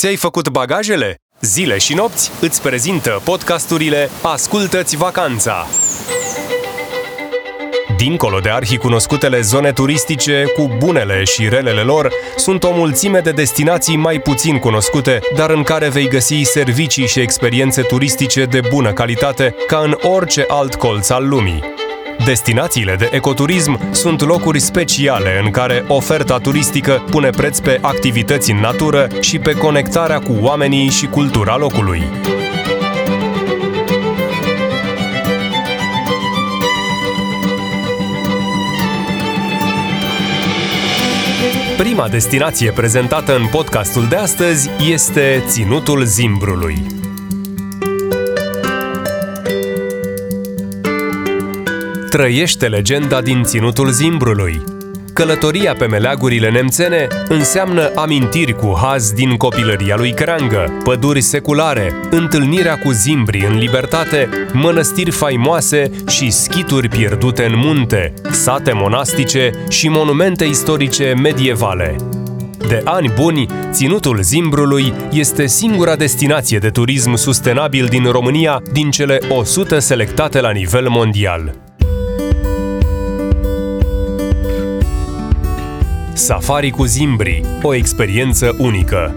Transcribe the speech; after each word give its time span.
Ți-ai 0.00 0.16
făcut 0.16 0.48
bagajele? 0.48 1.16
Zile 1.40 1.78
și 1.78 1.94
nopți 1.94 2.30
îți 2.40 2.62
prezintă 2.62 3.20
podcasturile 3.24 4.10
Ascultă-ți 4.22 4.96
vacanța! 4.96 5.66
Dincolo 7.96 8.38
de 8.38 8.50
arhicunoscutele 8.50 9.40
zone 9.40 9.72
turistice, 9.72 10.44
cu 10.56 10.76
bunele 10.78 11.24
și 11.24 11.48
relele 11.48 11.80
lor, 11.80 12.12
sunt 12.36 12.62
o 12.62 12.72
mulțime 12.72 13.20
de 13.20 13.30
destinații 13.30 13.96
mai 13.96 14.20
puțin 14.20 14.58
cunoscute, 14.58 15.18
dar 15.36 15.50
în 15.50 15.62
care 15.62 15.88
vei 15.88 16.08
găsi 16.08 16.42
servicii 16.42 17.06
și 17.06 17.20
experiențe 17.20 17.82
turistice 17.82 18.44
de 18.44 18.60
bună 18.68 18.92
calitate, 18.92 19.54
ca 19.66 19.78
în 19.78 19.96
orice 20.02 20.44
alt 20.48 20.74
colț 20.74 21.08
al 21.08 21.28
lumii. 21.28 21.79
Destinațiile 22.24 22.94
de 22.98 23.08
ecoturism 23.12 23.92
sunt 23.92 24.20
locuri 24.20 24.60
speciale 24.60 25.40
în 25.44 25.50
care 25.50 25.84
oferta 25.88 26.38
turistică 26.38 27.04
pune 27.10 27.30
preț 27.30 27.58
pe 27.58 27.78
activități 27.80 28.50
în 28.50 28.56
natură 28.56 29.08
și 29.20 29.38
pe 29.38 29.52
conectarea 29.52 30.18
cu 30.18 30.36
oamenii 30.40 30.88
și 30.88 31.06
cultura 31.06 31.56
locului. 31.56 32.02
Prima 41.76 42.08
destinație 42.08 42.70
prezentată 42.70 43.36
în 43.36 43.46
podcastul 43.46 44.06
de 44.08 44.16
astăzi 44.16 44.70
este 44.90 45.44
Ținutul 45.46 46.04
Zimbrului. 46.04 46.99
Trăiește 52.10 52.66
legenda 52.66 53.20
din 53.20 53.42
Ținutul 53.42 53.90
Zimbrului. 53.90 54.62
Călătoria 55.14 55.74
pe 55.74 55.86
meleagurile 55.86 56.50
nemțene 56.50 57.06
înseamnă 57.28 57.90
amintiri 57.94 58.56
cu 58.56 58.78
haz 58.82 59.12
din 59.12 59.36
copilăria 59.36 59.96
lui 59.96 60.12
Creangă, 60.12 60.80
păduri 60.84 61.20
seculare, 61.20 61.92
întâlnirea 62.10 62.78
cu 62.78 62.90
zimbri 62.90 63.46
în 63.46 63.58
libertate, 63.58 64.28
mănăstiri 64.52 65.10
faimoase 65.10 65.90
și 66.08 66.30
schituri 66.30 66.88
pierdute 66.88 67.44
în 67.44 67.52
munte, 67.56 68.14
sate 68.30 68.72
monastice 68.72 69.50
și 69.68 69.88
monumente 69.88 70.44
istorice 70.44 71.14
medievale. 71.22 71.96
De 72.68 72.82
ani 72.84 73.12
buni, 73.14 73.46
Ținutul 73.70 74.22
Zimbrului 74.22 74.92
este 75.12 75.46
singura 75.46 75.96
destinație 75.96 76.58
de 76.58 76.68
turism 76.68 77.14
sustenabil 77.14 77.86
din 77.86 78.04
România 78.04 78.62
din 78.72 78.90
cele 78.90 79.18
100 79.28 79.78
selectate 79.78 80.40
la 80.40 80.50
nivel 80.50 80.88
mondial. 80.88 81.68
Safari 86.20 86.70
cu 86.70 86.84
zimbri, 86.84 87.44
o 87.62 87.74
experiență 87.74 88.54
unică. 88.58 89.14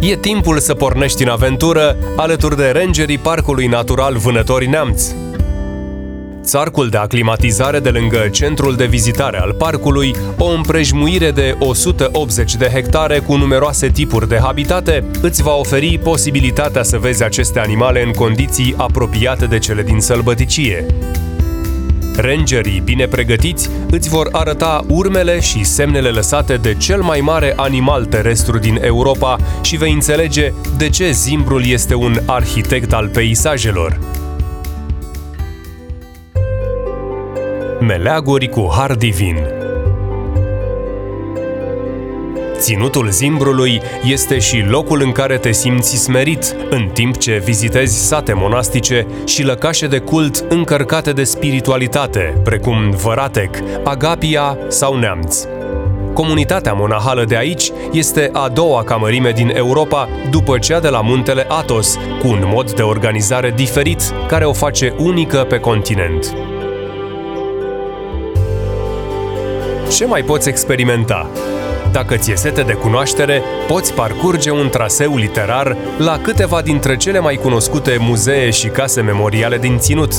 E 0.00 0.16
timpul 0.16 0.58
să 0.58 0.74
pornești 0.74 1.22
în 1.22 1.28
aventură 1.28 1.96
alături 2.16 2.56
de 2.56 2.70
rangerii 2.70 3.18
Parcului 3.18 3.66
Natural 3.66 4.16
Vânători 4.16 4.66
Neamț. 4.66 5.02
Țarcul 6.42 6.88
de 6.88 6.96
aclimatizare 6.96 7.78
de 7.78 7.90
lângă 7.90 8.28
centrul 8.30 8.76
de 8.76 8.86
vizitare 8.86 9.38
al 9.38 9.52
parcului, 9.52 10.14
o 10.38 10.46
împrejmuire 10.46 11.30
de 11.30 11.56
180 11.58 12.54
de 12.54 12.70
hectare 12.74 13.18
cu 13.18 13.36
numeroase 13.36 13.88
tipuri 13.88 14.28
de 14.28 14.38
habitate, 14.42 15.04
îți 15.22 15.42
va 15.42 15.54
oferi 15.54 15.98
posibilitatea 16.02 16.82
să 16.82 16.98
vezi 16.98 17.24
aceste 17.24 17.58
animale 17.58 18.02
în 18.02 18.12
condiții 18.12 18.74
apropiate 18.76 19.46
de 19.46 19.58
cele 19.58 19.82
din 19.82 20.00
sălbăticie. 20.00 20.86
Rangerii 22.20 22.80
bine 22.80 23.06
pregătiți 23.06 23.70
îți 23.90 24.08
vor 24.08 24.28
arăta 24.32 24.84
urmele 24.88 25.40
și 25.40 25.64
semnele 25.64 26.08
lăsate 26.08 26.56
de 26.56 26.74
cel 26.74 27.02
mai 27.02 27.20
mare 27.20 27.52
animal 27.56 28.04
terestru 28.04 28.58
din 28.58 28.78
Europa 28.82 29.36
și 29.62 29.76
vei 29.76 29.92
înțelege 29.92 30.52
de 30.76 30.88
ce 30.88 31.10
zimbrul 31.10 31.66
este 31.66 31.94
un 31.94 32.20
arhitect 32.26 32.92
al 32.92 33.08
peisajelor. 33.08 33.98
Meleaguri 37.80 38.48
cu 38.48 38.68
har 38.70 38.94
divin 38.94 39.57
Ținutul 42.58 43.10
Zimbrului 43.10 43.80
este 44.04 44.38
și 44.38 44.64
locul 44.68 45.00
în 45.04 45.12
care 45.12 45.38
te 45.38 45.52
simți 45.52 45.96
smerit, 45.96 46.56
în 46.70 46.88
timp 46.92 47.16
ce 47.16 47.42
vizitezi 47.44 48.06
sate 48.06 48.32
monastice 48.32 49.06
și 49.26 49.42
lăcașe 49.42 49.86
de 49.86 49.98
cult 49.98 50.44
încărcate 50.48 51.12
de 51.12 51.24
spiritualitate, 51.24 52.40
precum 52.44 52.90
Văratec, 52.90 53.56
Agapia 53.84 54.58
sau 54.68 54.96
Neamț. 54.96 55.44
Comunitatea 56.12 56.72
monahală 56.72 57.24
de 57.24 57.36
aici 57.36 57.70
este 57.92 58.30
a 58.32 58.48
doua 58.48 58.84
camărime 58.84 59.30
din 59.30 59.50
Europa 59.54 60.08
după 60.30 60.58
cea 60.58 60.80
de 60.80 60.88
la 60.88 61.00
muntele 61.00 61.46
Athos, 61.48 61.98
cu 62.20 62.28
un 62.28 62.42
mod 62.46 62.72
de 62.72 62.82
organizare 62.82 63.52
diferit 63.56 64.00
care 64.28 64.44
o 64.44 64.52
face 64.52 64.94
unică 64.98 65.46
pe 65.48 65.58
continent. 65.58 66.34
Ce 69.96 70.06
mai 70.06 70.22
poți 70.22 70.48
experimenta? 70.48 71.30
Dacă 71.92 72.16
ți-e 72.16 72.34
sete 72.34 72.62
de 72.62 72.72
cunoaștere, 72.72 73.42
poți 73.66 73.94
parcurge 73.94 74.50
un 74.50 74.68
traseu 74.68 75.16
literar 75.16 75.76
la 75.98 76.18
câteva 76.22 76.60
dintre 76.62 76.96
cele 76.96 77.18
mai 77.18 77.34
cunoscute 77.36 77.96
muzee 78.00 78.50
și 78.50 78.68
case 78.68 79.00
memoriale 79.00 79.58
din 79.58 79.78
ținut. 79.78 80.12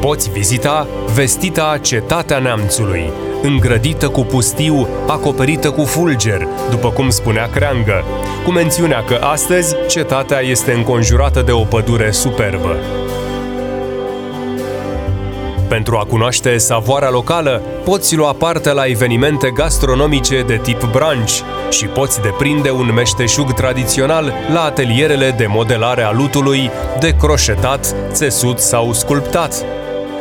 Poți 0.00 0.30
vizita 0.30 0.86
vestita 1.14 1.78
Cetatea 1.82 2.38
Neamțului, 2.38 3.10
îngrădită 3.42 4.08
cu 4.08 4.20
pustiu, 4.20 4.88
acoperită 5.06 5.70
cu 5.70 5.84
fulger, 5.84 6.48
după 6.70 6.90
cum 6.90 7.10
spunea 7.10 7.48
Creangă, 7.50 8.04
cu 8.44 8.50
mențiunea 8.50 9.04
că 9.04 9.14
astăzi 9.14 9.74
cetatea 9.88 10.40
este 10.40 10.72
înconjurată 10.72 11.42
de 11.42 11.52
o 11.52 11.62
pădure 11.62 12.10
superbă. 12.10 12.76
Pentru 15.70 15.96
a 15.96 16.04
cunoaște 16.04 16.56
savoarea 16.56 17.10
locală, 17.10 17.62
poți 17.84 18.16
lua 18.16 18.32
parte 18.32 18.72
la 18.72 18.84
evenimente 18.84 19.50
gastronomice 19.50 20.42
de 20.42 20.60
tip 20.62 20.84
brunch 20.92 21.40
și 21.70 21.86
poți 21.86 22.20
deprinde 22.20 22.70
un 22.70 22.92
meșteșug 22.94 23.52
tradițional 23.52 24.32
la 24.52 24.62
atelierele 24.62 25.34
de 25.36 25.46
modelare 25.46 26.02
a 26.02 26.12
lutului, 26.12 26.70
de 27.00 27.16
croșetat, 27.18 27.94
țesut 28.12 28.58
sau 28.58 28.92
sculptat. 28.92 29.64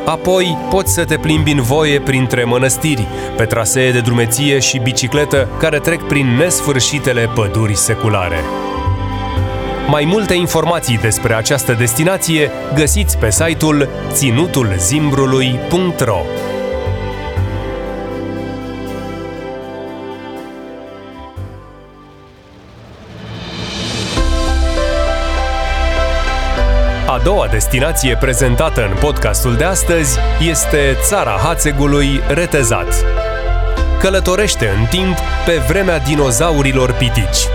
Apoi 0.05 0.57
poți 0.69 0.93
să 0.93 1.05
te 1.05 1.17
plimbi 1.17 1.51
în 1.51 1.61
voie 1.61 1.99
printre 1.99 2.43
mănăstiri, 2.43 3.07
pe 3.37 3.45
trasee 3.45 3.91
de 3.91 3.99
drumeție 3.99 4.59
și 4.59 4.79
bicicletă 4.79 5.47
care 5.59 5.79
trec 5.79 6.01
prin 6.01 6.27
nesfârșitele 6.37 7.29
păduri 7.35 7.75
seculare. 7.75 8.39
Mai 9.91 10.05
multe 10.05 10.33
informații 10.33 10.97
despre 10.97 11.33
această 11.33 11.73
destinație 11.73 12.51
găsiți 12.73 13.17
pe 13.17 13.31
site-ul 13.31 13.89
ținutulzimbrului.ro 14.11 16.21
A 27.07 27.21
doua 27.23 27.47
destinație 27.47 28.17
prezentată 28.19 28.87
în 28.91 28.97
podcastul 28.99 29.55
de 29.55 29.63
astăzi 29.63 30.19
este 30.49 30.97
Țara 31.01 31.39
Hațegului 31.43 32.21
Retezat. 32.27 33.05
Călătorește 33.99 34.67
în 34.79 34.85
timp 34.85 35.17
pe 35.45 35.61
vremea 35.67 35.99
dinozaurilor 35.99 36.91
pitici. 36.91 37.47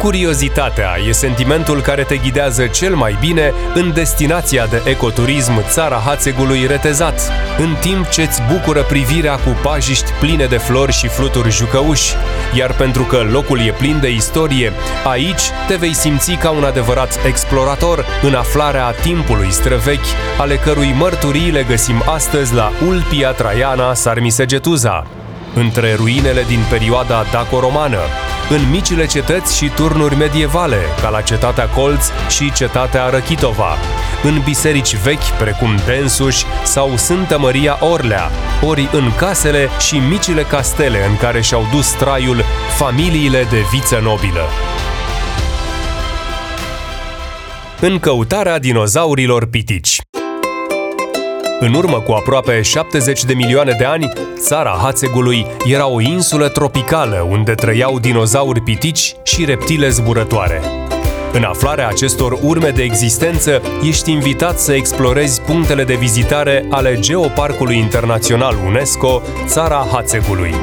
Curiozitatea 0.00 0.90
e 1.08 1.12
sentimentul 1.12 1.80
care 1.80 2.02
te 2.02 2.16
ghidează 2.16 2.66
cel 2.66 2.94
mai 2.94 3.16
bine 3.20 3.52
în 3.74 3.92
destinația 3.92 4.66
de 4.66 4.82
ecoturism 4.84 5.52
Țara 5.68 6.02
Hațegului 6.06 6.66
Retezat, 6.66 7.20
în 7.58 7.74
timp 7.80 8.08
ce 8.08 8.22
îți 8.22 8.42
bucură 8.52 8.82
privirea 8.82 9.34
cu 9.34 9.56
pajiști 9.62 10.12
pline 10.20 10.46
de 10.46 10.56
flori 10.56 10.92
și 10.92 11.08
fluturi 11.08 11.50
jucăuși. 11.50 12.14
Iar 12.54 12.72
pentru 12.72 13.02
că 13.02 13.26
locul 13.30 13.60
e 13.60 13.74
plin 13.78 13.98
de 14.00 14.10
istorie, 14.10 14.72
aici 15.04 15.42
te 15.66 15.76
vei 15.76 15.94
simți 15.94 16.32
ca 16.32 16.50
un 16.50 16.64
adevărat 16.64 17.18
explorator 17.26 18.06
în 18.22 18.34
aflarea 18.34 18.90
timpului 18.90 19.50
străvechi, 19.50 20.14
ale 20.38 20.56
cărui 20.56 20.94
mărturii 20.98 21.50
le 21.50 21.62
găsim 21.68 22.02
astăzi 22.06 22.54
la 22.54 22.72
Ulpia 22.86 23.30
Traiana 23.30 23.94
Sarmisegetuza, 23.94 25.06
între 25.54 25.94
ruinele 25.94 26.44
din 26.48 26.60
perioada 26.70 27.24
daco-romană, 27.32 28.00
în 28.50 28.70
micile 28.70 29.06
cetăți 29.06 29.56
și 29.56 29.68
turnuri 29.68 30.16
medievale, 30.16 30.78
ca 31.00 31.08
la 31.08 31.20
cetatea 31.20 31.68
Colț 31.68 32.04
și 32.28 32.52
cetatea 32.52 33.08
Răchitova, 33.08 33.76
în 34.22 34.40
biserici 34.44 34.96
vechi 34.96 35.30
precum 35.38 35.76
Densuș 35.86 36.42
sau 36.64 36.96
Sfântă 36.96 37.38
Maria 37.38 37.78
Orlea, 37.80 38.30
ori 38.66 38.88
în 38.92 39.12
casele 39.16 39.68
și 39.88 39.98
micile 39.98 40.42
castele 40.42 41.06
în 41.08 41.16
care 41.16 41.40
și-au 41.40 41.66
dus 41.72 41.90
traiul 41.90 42.44
familiile 42.78 43.46
de 43.50 43.64
viță 43.72 44.00
nobilă. 44.02 44.44
În 47.80 47.98
căutarea 47.98 48.58
dinozaurilor 48.58 49.46
pitici 49.46 50.00
În 51.62 51.74
urmă 51.74 52.00
cu 52.00 52.12
aproape 52.12 52.62
70 52.62 53.24
de 53.24 53.34
milioane 53.34 53.74
de 53.78 53.84
ani, 53.84 54.12
țara 54.38 54.78
Hațegului 54.82 55.46
era 55.64 55.88
o 55.88 56.00
insulă 56.00 56.48
tropicală 56.48 57.26
unde 57.30 57.54
trăiau 57.54 57.98
dinozauri 57.98 58.60
pitici 58.60 59.14
și 59.22 59.44
reptile 59.44 59.88
zburătoare. 59.88 60.60
În 61.32 61.42
aflarea 61.42 61.88
acestor 61.88 62.38
urme 62.42 62.68
de 62.68 62.82
existență, 62.82 63.62
ești 63.82 64.10
invitat 64.10 64.58
să 64.58 64.72
explorezi 64.72 65.40
punctele 65.40 65.84
de 65.84 65.94
vizitare 65.94 66.66
ale 66.70 66.98
Geoparcului 67.00 67.78
Internațional 67.78 68.54
UNESCO, 68.66 69.22
Țara 69.46 69.86
Hațegului. 69.92 70.54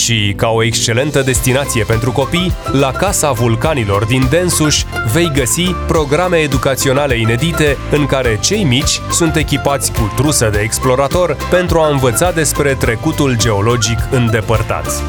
Și, 0.00 0.32
ca 0.36 0.48
o 0.48 0.62
excelentă 0.62 1.22
destinație 1.22 1.84
pentru 1.84 2.12
copii, 2.12 2.52
la 2.72 2.90
Casa 2.90 3.32
Vulcanilor 3.32 4.04
din 4.04 4.26
Densuș 4.30 4.82
vei 5.12 5.30
găsi 5.34 5.74
programe 5.86 6.36
educaționale 6.36 7.18
inedite 7.18 7.76
în 7.90 8.06
care 8.06 8.38
cei 8.42 8.64
mici 8.64 9.00
sunt 9.10 9.36
echipați 9.36 9.92
cu 9.92 10.12
trusă 10.16 10.48
de 10.52 10.58
explorator 10.58 11.36
pentru 11.50 11.78
a 11.78 11.90
învăța 11.90 12.30
despre 12.32 12.74
trecutul 12.74 13.36
geologic 13.36 13.98
îndepărtat. 14.10 15.02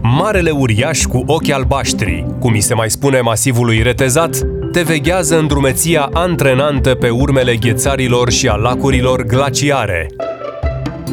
Marele 0.00 0.50
uriaș 0.50 1.04
cu 1.04 1.22
ochi 1.26 1.50
albaștri, 1.50 2.26
cum 2.38 2.52
mi 2.52 2.60
se 2.60 2.74
mai 2.74 2.90
spune 2.90 3.20
masivului 3.20 3.82
retezat, 3.82 4.46
te 4.72 4.82
veghează 4.82 5.38
în 5.38 5.46
drumeția 5.46 6.10
antrenantă 6.12 6.94
pe 6.94 7.08
urmele 7.08 7.56
ghețarilor 7.56 8.30
și 8.30 8.48
a 8.48 8.54
lacurilor 8.54 9.22
glaciare. 9.22 10.06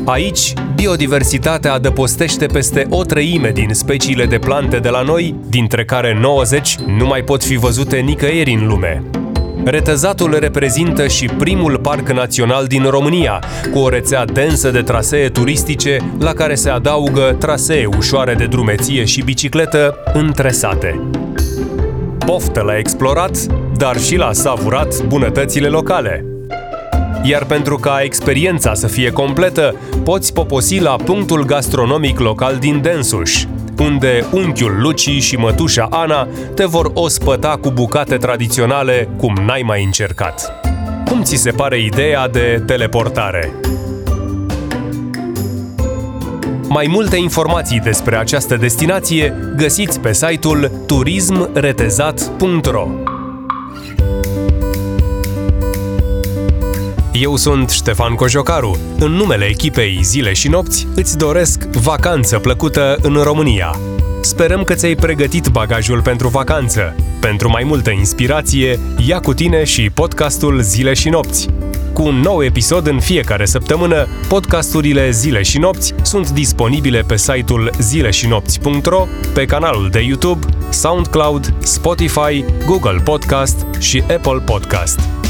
Aici, 0.05 0.53
biodiversitatea 0.75 1.73
adăpostește 1.73 2.45
peste 2.45 2.85
o 2.89 3.03
treime 3.03 3.51
din 3.51 3.69
speciile 3.73 4.25
de 4.25 4.37
plante 4.37 4.77
de 4.77 4.89
la 4.89 5.01
noi, 5.01 5.35
dintre 5.49 5.85
care 5.85 6.17
90 6.21 6.75
nu 6.97 7.05
mai 7.05 7.21
pot 7.21 7.43
fi 7.43 7.55
văzute 7.55 7.97
nicăieri 7.97 8.53
în 8.53 8.67
lume. 8.67 9.03
Retăzatul 9.63 10.37
reprezintă 10.39 11.07
și 11.07 11.25
primul 11.25 11.79
parc 11.79 12.11
național 12.11 12.65
din 12.65 12.83
România, 12.89 13.43
cu 13.71 13.79
o 13.79 13.89
rețea 13.89 14.25
densă 14.25 14.71
de 14.71 14.81
trasee 14.81 15.29
turistice, 15.29 15.97
la 16.19 16.33
care 16.33 16.55
se 16.55 16.69
adaugă 16.69 17.35
trasee 17.39 17.85
ușoare 17.97 18.33
de 18.33 18.45
drumeție 18.45 19.05
și 19.05 19.21
bicicletă 19.21 19.95
întresate. 20.13 20.99
Poftă 22.27 22.61
la 22.61 22.77
explorat, 22.77 23.37
dar 23.77 23.99
și 23.99 24.15
la 24.15 24.33
savurat 24.33 25.03
bunătățile 25.03 25.67
locale. 25.67 26.25
Iar 27.23 27.45
pentru 27.45 27.75
ca 27.75 28.01
experiența 28.01 28.73
să 28.73 28.87
fie 28.87 29.11
completă, 29.11 29.75
poți 30.03 30.33
poposi 30.33 30.79
la 30.79 30.95
punctul 30.95 31.45
gastronomic 31.45 32.19
local 32.19 32.55
din 32.55 32.81
Densuș, 32.81 33.43
unde 33.79 34.25
unchiul 34.31 34.81
Luci 34.81 35.09
și 35.09 35.35
mătușa 35.35 35.87
Ana 35.91 36.27
te 36.55 36.65
vor 36.65 36.91
ospăta 36.93 37.57
cu 37.61 37.69
bucate 37.69 38.17
tradiționale 38.17 39.09
cum 39.17 39.35
n-ai 39.45 39.61
mai 39.61 39.83
încercat. 39.83 40.51
Cum 41.05 41.23
ți 41.23 41.35
se 41.35 41.51
pare 41.51 41.79
ideea 41.79 42.27
de 42.27 42.63
teleportare? 42.65 43.53
Mai 46.69 46.87
multe 46.89 47.17
informații 47.17 47.79
despre 47.79 48.17
această 48.17 48.55
destinație 48.55 49.53
găsiți 49.55 49.99
pe 49.99 50.13
site-ul 50.13 50.71
turismretezat.ro 50.85 52.87
Eu 57.11 57.35
sunt 57.35 57.69
Ștefan 57.69 58.15
Cojocaru. 58.15 58.77
În 58.99 59.11
numele 59.11 59.45
echipei 59.45 59.99
Zile 60.01 60.33
și 60.33 60.47
Nopți 60.47 60.87
îți 60.95 61.17
doresc 61.17 61.63
vacanță 61.63 62.39
plăcută 62.39 62.97
în 63.01 63.13
România. 63.13 63.75
Sperăm 64.21 64.63
că 64.63 64.73
ți-ai 64.73 64.95
pregătit 64.95 65.47
bagajul 65.47 66.01
pentru 66.01 66.27
vacanță. 66.27 66.95
Pentru 67.19 67.49
mai 67.49 67.63
multă 67.63 67.89
inspirație, 67.89 68.79
ia 69.07 69.19
cu 69.19 69.33
tine 69.33 69.63
și 69.63 69.89
podcastul 69.89 70.61
Zile 70.61 70.93
și 70.93 71.09
Nopți. 71.09 71.47
Cu 71.93 72.03
un 72.03 72.19
nou 72.19 72.43
episod 72.43 72.87
în 72.87 72.99
fiecare 72.99 73.45
săptămână, 73.45 74.07
podcasturile 74.27 75.11
Zile 75.11 75.41
și 75.41 75.57
Nopți 75.57 75.93
sunt 76.01 76.29
disponibile 76.29 77.01
pe 77.01 77.17
site-ul 77.17 77.71
zileșinopți.ro, 77.79 79.07
pe 79.33 79.45
canalul 79.45 79.89
de 79.89 79.99
YouTube, 79.99 80.45
SoundCloud, 80.69 81.53
Spotify, 81.59 82.45
Google 82.65 83.01
Podcast 83.03 83.65
și 83.79 83.99
Apple 84.01 84.41
Podcast. 84.45 85.26